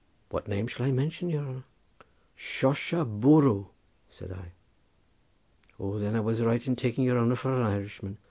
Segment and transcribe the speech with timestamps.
[0.29, 1.63] "What name shall I mention, your honour?"
[2.35, 3.67] "Shorsha Borroo,"
[4.09, 4.53] said I.
[5.79, 8.17] "Oh, then I was right in taking your honour for an Irishman.